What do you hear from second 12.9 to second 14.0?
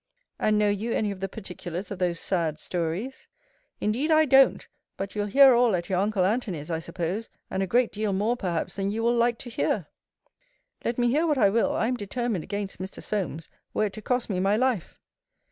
Solmes, were it